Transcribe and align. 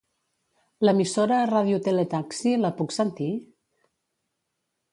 L'emissora 0.87 1.41
"Radio 1.49 1.77
Tele 1.87 2.05
Taxi" 2.15 2.55
la 2.63 2.73
puc 2.81 2.97
sentir? 2.99 3.29